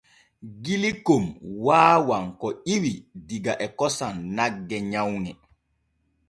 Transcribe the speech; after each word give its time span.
Gilkon 0.63 1.23
waawan 1.65 2.25
ko 2.39 2.47
ƴiwi 2.65 2.93
diga 3.27 3.53
e 3.65 3.67
kosam 3.77 4.15
nagge 4.35 4.77
nyawŋe. 4.91 5.31